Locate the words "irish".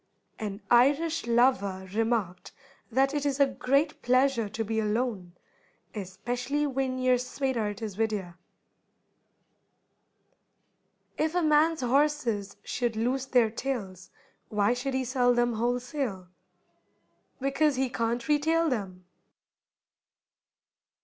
0.71-1.27